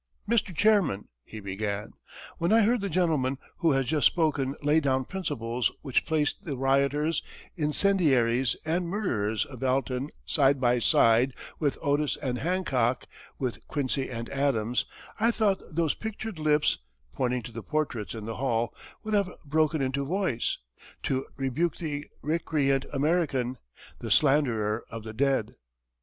"Mr. 0.27 0.51
Chairman," 0.55 1.09
he 1.23 1.39
began, 1.39 1.93
"when 2.39 2.51
I 2.51 2.61
heard 2.63 2.81
the 2.81 2.89
gentleman 2.89 3.37
who 3.57 3.73
has 3.73 3.85
just 3.85 4.07
spoken 4.07 4.55
lay 4.63 4.79
down 4.79 5.05
principles 5.05 5.71
which 5.83 6.07
placed 6.07 6.43
the 6.43 6.57
rioters, 6.57 7.21
incendiaries, 7.55 8.55
and 8.65 8.87
murderers 8.87 9.45
of 9.45 9.61
Alton 9.63 10.09
side 10.25 10.59
by 10.59 10.79
side 10.79 11.35
with 11.59 11.77
Otis 11.83 12.17
and 12.17 12.39
Hancock, 12.39 13.05
with 13.37 13.67
Quincy 13.67 14.09
and 14.09 14.27
Adams, 14.31 14.87
I 15.19 15.29
thought 15.29 15.61
those 15.75 15.93
pictured 15.93 16.39
lips 16.39 16.79
[pointing 17.13 17.43
to 17.43 17.51
the 17.51 17.61
portraits 17.61 18.15
in 18.15 18.25
the 18.25 18.37
hall] 18.37 18.73
would 19.03 19.13
have 19.13 19.29
broken 19.45 19.83
into 19.83 20.03
voice, 20.03 20.57
to 21.03 21.27
rebuke 21.37 21.77
the 21.77 22.07
recreant 22.23 22.85
American, 22.91 23.59
the 23.99 24.09
slanderer 24.09 24.83
of 24.89 25.03
the 25.03 25.13
dead. 25.13 25.53